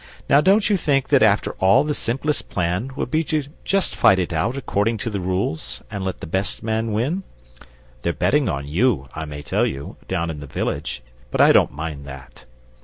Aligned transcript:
Now 0.27 0.41
don't 0.41 0.67
you 0.67 0.77
think 0.77 1.09
that 1.09 1.21
after 1.21 1.51
all 1.59 1.83
the 1.83 1.93
simplest 1.93 2.49
plan 2.49 2.89
would 2.95 3.11
be 3.11 3.23
just 3.23 3.93
to 3.93 3.97
fight 3.99 4.17
it 4.17 4.33
out, 4.33 4.57
according 4.57 4.97
to 4.97 5.11
the 5.11 5.19
rules, 5.19 5.83
and 5.91 6.03
let 6.03 6.21
the 6.21 6.25
best 6.25 6.63
man 6.63 6.91
win? 6.91 7.21
They're 8.01 8.11
betting 8.11 8.49
on 8.49 8.67
you, 8.67 9.09
I 9.15 9.25
may 9.25 9.43
tell 9.43 9.67
you, 9.67 9.97
down 10.07 10.31
in 10.31 10.39
the 10.39 10.47
village, 10.47 11.03
but 11.29 11.39
I 11.39 11.51
don't 11.51 11.71
mind 11.71 12.07
that!" 12.07 12.45